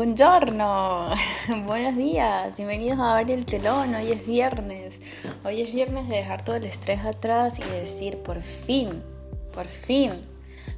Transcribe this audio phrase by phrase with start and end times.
[0.00, 1.10] Buongiorno,
[1.66, 4.98] buenos días, bienvenidos a Abrir el Telón, hoy es viernes,
[5.44, 9.02] hoy es viernes de dejar todo el estrés atrás y decir por fin,
[9.52, 10.12] por fin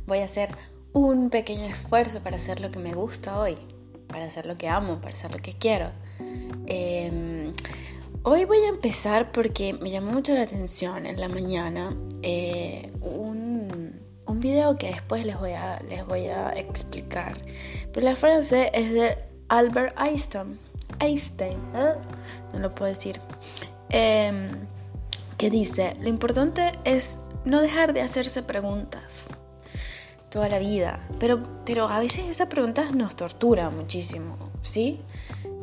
[0.08, 0.48] voy a hacer
[0.92, 3.56] un pequeño esfuerzo para hacer lo que me gusta hoy,
[4.08, 5.90] para hacer lo que amo, para hacer lo que quiero.
[6.66, 7.52] Em,
[8.24, 13.41] hoy voy a empezar porque me llamó mucho la atención en la mañana eh, un,
[13.41, 13.41] un
[14.42, 17.38] video que después les voy a, les voy a explicar.
[17.92, 20.58] Pero la frase es de Albert Einstein.
[21.00, 21.94] Einstein, ¿eh?
[22.52, 23.20] no lo puedo decir.
[23.88, 24.50] Em,
[25.38, 29.02] que dice, lo importante es no dejar de hacerse preguntas
[30.32, 31.06] toda la vida.
[31.18, 35.00] Pero, pero a veces esas preguntas nos torturan muchísimo, ¿sí?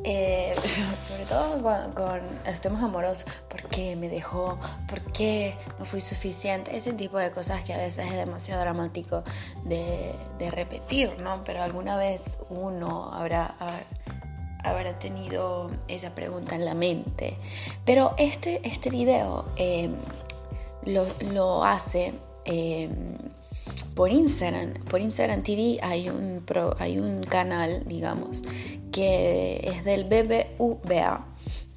[0.03, 0.55] Eh,
[1.08, 1.62] sobre todo
[1.94, 3.26] con, los temas amorosos.
[3.48, 4.57] ¿Por qué me dejó?
[4.88, 6.76] ¿Por qué no fui suficiente?
[6.76, 9.23] Ese tipo de cosas que a veces es demasiado dramático
[9.65, 10.15] de,
[10.51, 11.43] repetir, ¿no?
[11.43, 13.55] Pero alguna vez uno habrá,
[14.63, 17.38] habrá, tenido esa pregunta en la mente.
[17.85, 19.95] Pero este, este video em,
[20.85, 22.13] lo, lo, hace...
[22.45, 23.18] Em,
[23.95, 24.73] por Instagram.
[24.85, 26.43] Por Instagram TV hay un,
[26.79, 28.41] hay un canal, digamos,
[28.91, 31.26] que es del BBVA,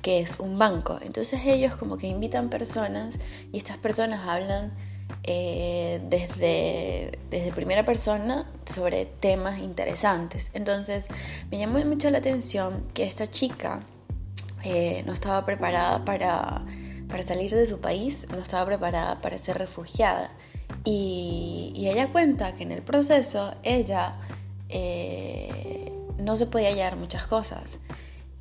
[0.03, 0.99] que es un banco.
[1.03, 3.19] Entonces ellos como que invitan personas
[3.53, 4.73] y estas personas hablan
[5.25, 10.51] eh, desde, desde primera persona sobre temas interesantes.
[10.53, 11.09] Entonces
[11.51, 13.81] me llamó mucho la atención que esta chica
[14.65, 16.65] eh, no estaba preparada para,
[17.09, 20.31] para salir de su país, no estaba preparada para ser refugiada.
[20.85, 24.17] Y, ella cuenta que en el proceso ella
[24.69, 27.81] eh, no se podía llevar muchas cosas.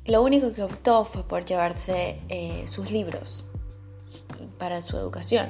[0.04, 3.46] Lo único que optó fue por llevarse eh, sus libros
[4.58, 5.48] para su educación,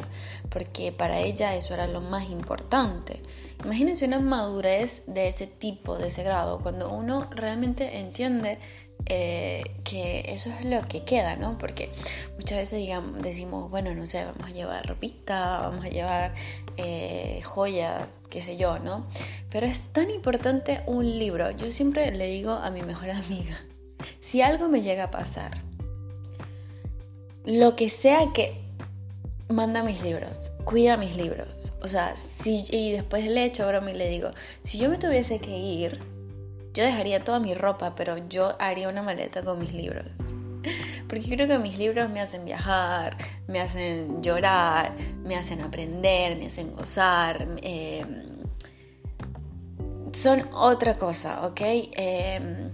[0.50, 3.22] porque para ella eso era lo más importante.
[3.64, 8.58] Imagínense una madurez de ese tipo, de ese grado, cuando uno realmente entiende
[9.06, 11.58] eh, que eso es lo que queda, ¿no?
[11.58, 11.90] Porque
[12.36, 16.34] muchas veces digamos, decimos, bueno, no sé, vamos a llevar ropita, vamos a llevar
[16.76, 19.06] eh, joyas, qué sé yo, ¿no?
[19.50, 21.50] Pero es tan importante un libro.
[21.50, 23.60] Yo siempre le digo a mi mejor amiga,
[24.20, 25.62] si algo me llega a pasar,
[27.44, 28.61] lo que sea que
[29.52, 31.72] manda mis libros, cuida mis libros.
[31.82, 32.14] O sea,
[32.44, 34.30] y después le echo broma y le digo,
[34.62, 36.00] si yo me tuviese que ir,
[36.74, 40.06] yo dejaría toda mi ropa, pero yo haría una maleta con mis libros.
[41.08, 46.46] Porque creo que mis libros me hacen viajar, me hacen llorar, me hacen aprender, me
[46.46, 47.46] hacen gozar.
[47.62, 48.32] Em,
[50.12, 51.60] son otra cosa, ¿ok?
[51.62, 52.70] Em,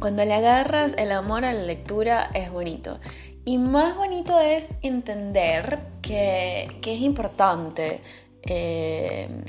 [0.00, 2.98] cuando le agarras el amor a la lectura es bonito.
[3.48, 8.02] Y más bonito es entender que, que es importante.
[8.42, 9.42] Em,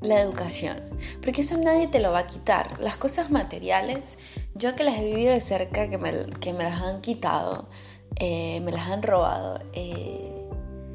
[0.00, 0.82] la educación,
[1.22, 2.80] porque eso nadie te lo va a quitar.
[2.80, 4.18] Las cosas materiales,
[4.56, 7.68] yo que las he vivido de cerca, que me, que me las han quitado,
[8.16, 10.32] eh, me las han robado, eh,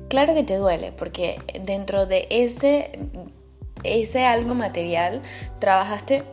[0.10, 3.00] claro que te duele, porque dentro de ese,
[3.84, 5.22] ese algo material
[5.60, 6.26] trabajaste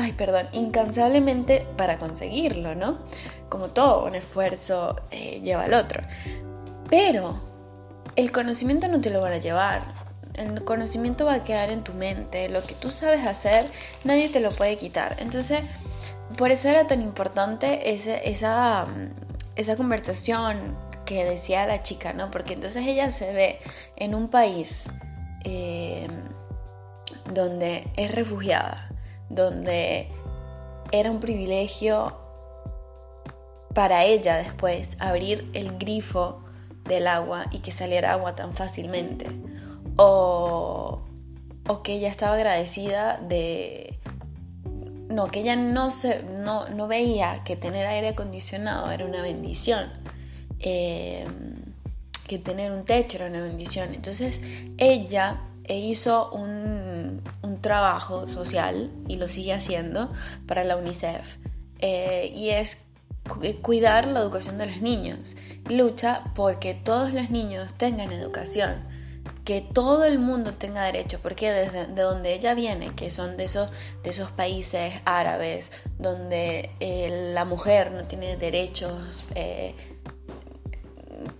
[0.00, 2.98] Ay, perdón, incansablemente para conseguirlo, ¿no?
[3.48, 6.02] Como todo, un esfuerzo eh, lleva al otro.
[6.90, 7.40] Pero
[8.16, 9.82] el conocimiento no te lo van a llevar,
[10.34, 13.66] el conocimiento va a quedar en tu mente, lo que tú sabes hacer,
[14.04, 15.16] nadie te lo puede quitar.
[15.18, 15.60] Entonces,
[16.36, 18.16] por eso era tan importante esa,
[19.56, 22.30] esa conversación que decía la chica, ¿no?
[22.30, 23.60] Porque entonces ella se ve
[23.96, 24.86] en un país
[25.44, 26.06] eh,
[27.32, 28.90] donde es refugiada,
[29.28, 30.08] donde
[30.92, 32.17] era un privilegio
[33.78, 36.42] para ella después abrir el grifo
[36.82, 39.28] del agua y que saliera agua tan fácilmente
[39.94, 41.04] o,
[41.84, 44.00] que ella estaba agradecida de...
[45.08, 49.92] No, que ella no, se, no, veía que tener aire acondicionado era una bendición.
[50.58, 51.54] Em,
[52.26, 53.94] que tener un techo era una bendición.
[53.94, 54.40] Entonces
[54.76, 60.12] ella hizo un, un, trabajo social y lo sigue haciendo
[60.48, 61.36] para la UNICEF.
[61.78, 62.78] Eh, y es
[63.62, 65.36] cuidar la educación de los niños.
[65.68, 68.88] Lucha porque todos los niños tengan educación
[69.48, 73.44] que todo el mundo tenga derecho, porque desde de donde ella viene, que son de
[73.44, 73.70] esos,
[74.02, 79.74] de esos países árabes, donde eh, la mujer no tiene derechos eh,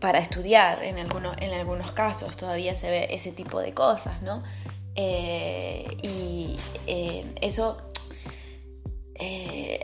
[0.00, 4.42] para estudiar, en algunos, en algunos casos todavía se ve ese tipo de cosas, ¿no?
[4.94, 6.58] Eh, y
[7.42, 7.87] eso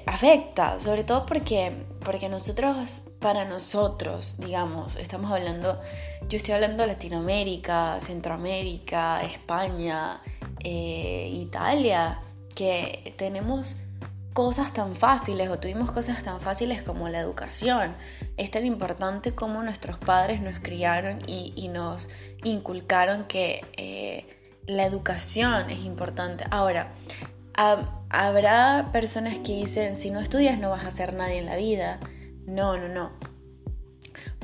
[0.07, 5.81] afecta, sobre todo porque, porque nosotros para nosotros, digamos, estamos hablando,
[6.29, 10.21] yo estoy hablando de Latinoamérica, Centroamérica, España,
[10.63, 12.21] eh, Italia,
[12.55, 13.77] que tenemos
[14.35, 17.97] cosas tan fáciles o tuvimos cosas tan fáciles como la educación.
[18.37, 22.11] Es tan importante como nuestros padres nos criaron y, nos
[22.43, 24.27] inculcaron que eh,
[24.67, 26.45] la educación es importante.
[26.51, 26.93] Ahora,
[27.55, 32.01] habrá personas que dicen, si no estudias no vas a ser nadie en la vida.
[32.47, 33.34] No, no, no.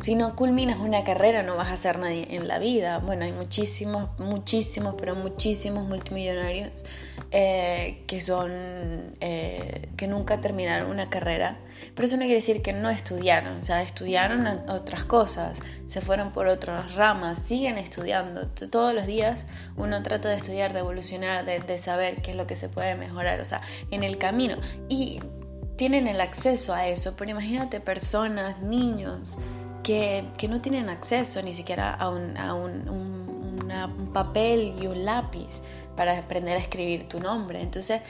[0.00, 2.98] Si no culminas una carrera no vas a ser nadie en la vida.
[2.98, 6.84] Bueno, hay muchísimos, muchísimos, pero muchísimos multimillonarios
[7.32, 8.50] eh, que son,
[9.20, 11.58] eh, que nunca terminaron una carrera.
[11.94, 16.32] Pero eso no quiere decir que no estudiaron, o sea, estudiaron otras cosas, se fueron
[16.32, 18.48] por otras ramas, siguen estudiando.
[18.48, 19.46] Todos los días
[19.76, 22.96] uno trata de estudiar, de evolucionar, de, de saber qué es lo que se puede
[22.96, 24.56] mejorar, o sea, en el camino.
[24.88, 25.20] Y
[25.76, 29.38] tienen el acceso a eso, pero imagínate personas, niños,
[29.82, 32.80] que, no tienen acceso ni siquiera a, un,
[34.12, 35.62] papel y un lápiz
[35.96, 37.60] para aprender a escribir tu nombre.
[37.60, 38.00] Entonces,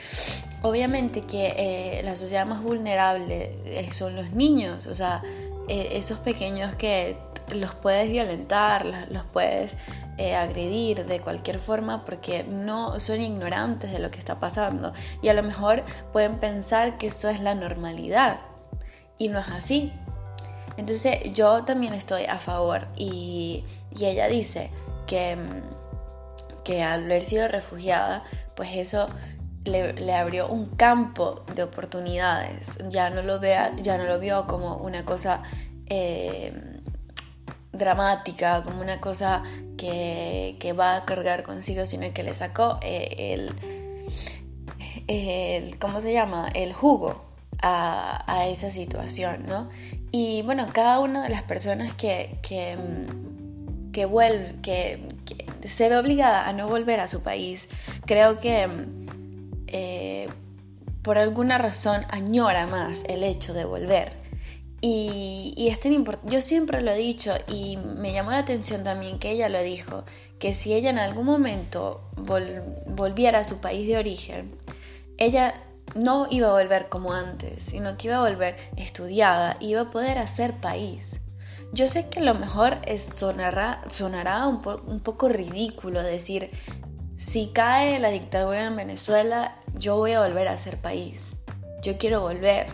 [0.62, 5.22] obviamente que eh, la sociedad más vulnerable eh, son los niños, o sea,
[5.69, 7.17] eh, esos pequeños que
[7.52, 9.76] los puedes violentar, los, puedes
[10.19, 14.93] agredir de cualquier forma porque no son ignorantes de lo que está pasando
[15.23, 15.82] y a lo mejor
[16.12, 18.40] pueden pensar que eso es la normalidad
[19.16, 19.93] y no es así.
[20.81, 23.65] Entonces yo también estoy a favor y,
[24.00, 24.71] ella dice
[25.06, 28.25] que, mm, que al haber sido refugiada,
[28.56, 29.06] pues eso
[29.65, 32.79] le, abrió un campo de oportunidades.
[32.88, 35.43] Ya no lo, vea, ya no lo vio como una cosa
[35.85, 36.81] eh,
[37.73, 39.43] dramática, como una cosa
[39.76, 43.53] que, va a cargar consigo, sino que le sacó eh, el,
[45.09, 46.49] el, ¿cómo se llama?
[46.55, 47.30] El jugo
[47.62, 49.69] a, esa situación, ¿no?
[50.11, 55.09] Y bueno, cada una de las personas que, que, mm, que, vuelve, que,
[55.65, 57.69] se ve obligada a no volver a su país,
[58.07, 59.07] creo que mm,
[59.69, 60.29] eh,
[61.03, 64.21] por alguna razón añora más el hecho de volver.
[64.83, 68.83] Y, y es tan importante, yo siempre lo he dicho y me llamó la atención
[68.83, 70.05] también que ella lo dijo,
[70.39, 74.57] que si ella en algún momento volviera a su país de origen,
[75.19, 75.55] ella
[75.94, 80.19] no iba a volver como antes, sino que iba a volver estudiada, iba a poder
[80.19, 81.20] hacer país.
[81.72, 86.50] Yo sé que lo mejor es sonará, sonará un, un poco ridículo decir,
[87.16, 91.32] si cae la dictadura en Venezuela, yo voy a volver a hacer país.
[91.82, 92.66] Yo quiero volver.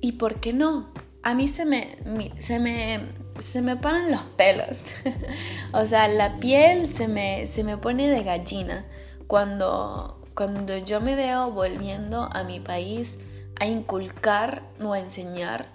[0.00, 0.92] ¿Y por qué no?
[1.22, 1.96] A mí se me,
[2.38, 3.00] se me,
[3.38, 4.78] se me paran los pelos.
[5.72, 8.86] o sea, la piel se me, se me pone de gallina
[9.26, 13.18] cuando, cuando yo me veo volviendo a mi país
[13.58, 15.66] a inculcar o a enseñar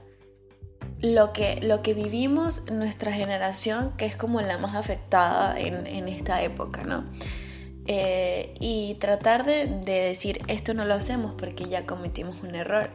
[1.01, 6.41] lo que, lo que vivimos nuestra generación, que es como la más afectada en, esta
[6.43, 7.03] época, ¿no?
[7.87, 12.89] Eh, y tratar de, decir esto no lo hacemos porque ya cometimos un error.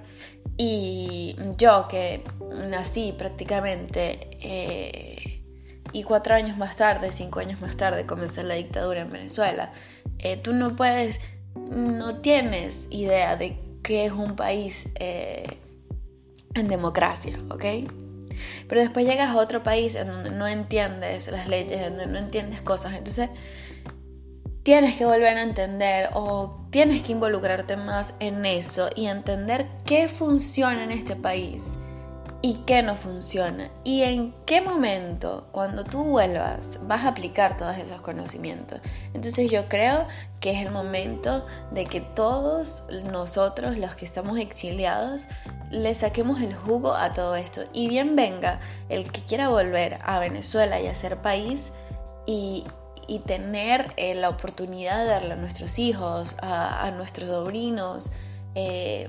[0.56, 2.24] Y yo que
[2.70, 5.42] nací prácticamente eh,
[5.92, 9.74] y cuatro años más tarde, cinco años más tarde, comenzó la dictadura en Venezuela,
[10.18, 11.20] eh, tú no puedes
[11.70, 15.58] no tienes idea de qué es un país eh,
[16.54, 17.64] en democracia, ¿ok?
[18.68, 22.18] Pero después llegas a otro país en donde no entiendes las leyes, en donde no
[22.18, 23.30] entiendes cosas, entonces
[24.62, 30.08] tienes que volver a entender o tienes que involucrarte más en eso y entender qué
[30.08, 31.76] funciona en este país
[32.40, 37.76] y qué no funciona y en qué momento cuando tú vuelvas vas a aplicar todos
[37.78, 38.80] esos conocimientos.
[39.12, 40.06] Entonces yo creo
[40.38, 45.26] que es el momento de que todos nosotros los que estamos exiliados
[45.70, 50.20] le saquemos el jugo a todo esto y bien venga el que quiera volver a
[50.20, 51.72] Venezuela y hacer país
[52.26, 52.64] y,
[53.26, 58.12] tener eh, la oportunidad de darle a nuestros hijos, a, nuestros sobrinos,
[58.54, 59.08] eh,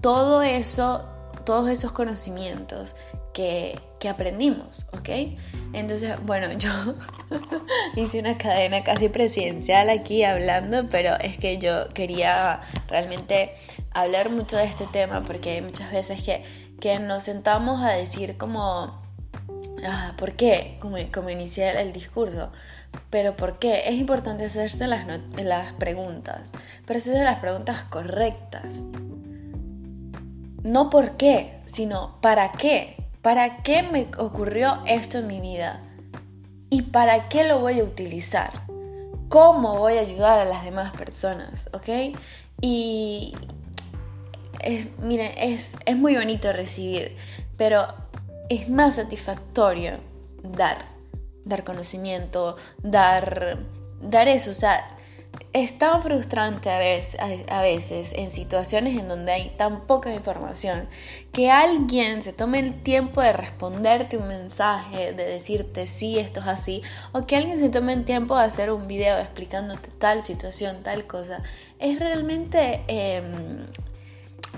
[0.00, 1.04] todo eso
[1.46, 2.94] todos esos conocimientos
[3.32, 5.08] que, aprendimos, ¿ok?
[5.72, 6.70] Entonces, bueno, yo
[7.96, 13.56] hice una cadena casi presidencial aquí hablando, pero es que yo quería realmente
[13.92, 16.44] hablar mucho de este tema porque hay muchas veces que,
[16.80, 19.02] que nos sentamos a decir como,
[19.84, 20.76] ah, ¿por qué?
[20.80, 22.52] Como, como inicié el discurso.
[23.10, 23.88] Pero ¿por qué?
[23.88, 25.04] Es importante hacerse las,
[25.36, 26.52] las preguntas,
[26.86, 28.84] pero hacerse las preguntas correctas
[30.66, 32.96] no por qué, sino para qué.
[33.22, 35.80] ¿Para qué me ocurrió esto en mi vida?
[36.70, 38.52] ¿Y para qué lo voy a utilizar?
[39.28, 41.68] ¿Cómo voy a ayudar a las demás personas?
[41.72, 42.16] ¿Ok?
[42.60, 43.34] Y
[45.02, 47.16] miren, es, es muy bonito recibir,
[47.56, 47.86] pero
[48.48, 49.98] es más satisfactorio
[50.42, 50.86] dar,
[51.44, 53.58] dar conocimiento, dar,
[54.00, 54.95] dar eso, o sea,
[55.52, 56.78] es tan frustrante a
[57.62, 60.88] veces, en situaciones en donde hay tan poca información
[61.32, 66.46] que alguien se tome el tiempo de responderte un mensaje, de decirte sí, esto es
[66.46, 70.82] así, o que alguien se tome el tiempo de hacer un video explicándote tal situación,
[70.82, 71.42] tal cosa,
[71.78, 72.84] es realmente...
[72.88, 73.66] Em,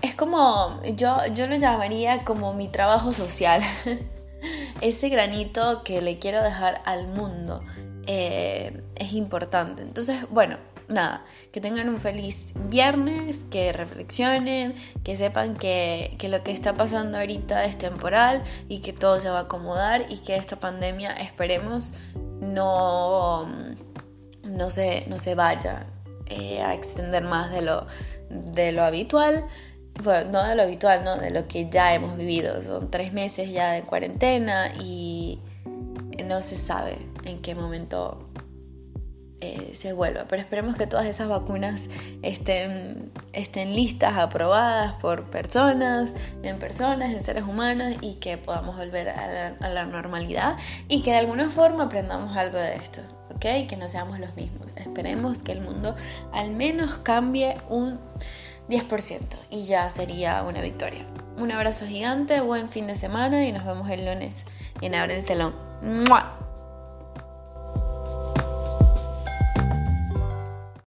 [0.03, 3.63] es como, yo, yo lo llamaría como mi trabajo social.
[4.81, 7.63] Ese granito que le quiero dejar al mundo
[8.11, 9.83] eh, es importante.
[9.83, 10.57] Entonces, bueno,
[10.89, 14.75] nada, que tengan un feliz viernes, que reflexionen,
[15.05, 19.41] que sepan que, lo que está pasando ahorita es temporal y que todo se va
[19.41, 21.93] a acomodar y que esta pandemia esperemos
[22.41, 23.47] no,
[24.43, 25.85] no, se, no se vaya
[26.29, 27.87] eh, a extender más de lo,
[28.31, 29.45] de lo habitual.
[30.03, 32.63] Bueno, no de lo habitual, no, de lo que ya hemos vivido.
[32.63, 35.28] Son tres meses ya de cuarentena y
[36.25, 38.29] no se sabe en qué momento
[39.41, 40.25] eh, se vuelva.
[40.29, 41.89] Pero esperemos que todas esas vacunas
[42.23, 49.11] estén, estén listas, aprobadas por personas, en personas, en seres humanos y que podamos volver
[49.11, 50.57] a la, normalidad
[50.89, 53.01] y que de alguna forma aprendamos algo de esto.
[53.33, 53.69] ¿ok?
[53.69, 54.73] Que no seamos los mismos.
[54.75, 55.95] Esperemos que el mundo
[56.33, 58.01] al menos cambie un
[58.69, 59.21] 10%
[59.51, 61.07] y ya sería una victoria.
[61.37, 64.47] Un abrazo gigante, buen fin de semana y nos vemos el lunes
[64.81, 65.68] en Abre el Telón.
[65.83, 66.38] Mouah.